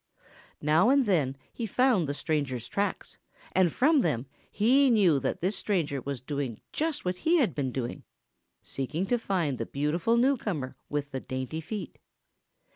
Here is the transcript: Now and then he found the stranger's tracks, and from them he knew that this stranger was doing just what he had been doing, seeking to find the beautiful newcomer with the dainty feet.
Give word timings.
Now 0.63 0.89
and 0.89 1.05
then 1.05 1.37
he 1.53 1.67
found 1.67 2.09
the 2.09 2.15
stranger's 2.15 2.67
tracks, 2.67 3.19
and 3.51 3.71
from 3.71 4.01
them 4.01 4.25
he 4.49 4.89
knew 4.89 5.19
that 5.19 5.41
this 5.41 5.55
stranger 5.55 6.01
was 6.01 6.21
doing 6.21 6.59
just 6.73 7.05
what 7.05 7.17
he 7.17 7.37
had 7.37 7.53
been 7.53 7.71
doing, 7.71 8.03
seeking 8.63 9.05
to 9.05 9.19
find 9.19 9.59
the 9.59 9.65
beautiful 9.67 10.17
newcomer 10.17 10.75
with 10.89 11.11
the 11.11 11.19
dainty 11.19 11.61
feet. 11.61 11.99